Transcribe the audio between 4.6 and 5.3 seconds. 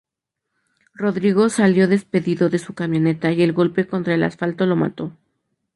lo mató.